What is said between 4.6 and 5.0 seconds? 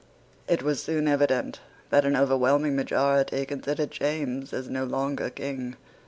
no